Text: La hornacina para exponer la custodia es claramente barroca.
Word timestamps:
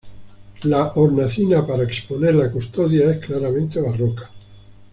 La 0.63 0.93
hornacina 0.95 1.67
para 1.67 1.83
exponer 1.83 2.33
la 2.33 2.51
custodia 2.51 3.11
es 3.11 3.23
claramente 3.23 3.79
barroca. 3.79 4.31